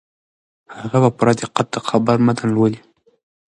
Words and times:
هغه 0.79 0.97
په 1.03 1.09
پوره 1.17 1.33
دقت 1.41 1.67
د 1.71 1.75
خبر 1.87 2.15
متن 2.25 2.49
لولي. 2.55 2.79